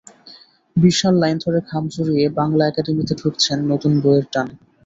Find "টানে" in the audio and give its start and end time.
4.33-4.55